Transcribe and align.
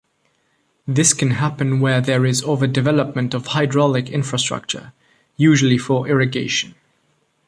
This 0.87 1.13
can 1.13 1.29
happen 1.29 1.79
where 1.79 2.01
there 2.01 2.25
is 2.25 2.41
overdevelopment 2.41 3.35
of 3.35 3.45
hydraulic 3.45 4.09
infrastructure, 4.09 4.93
usually 5.37 5.77
for 5.77 6.07
irrigation. 6.07 6.73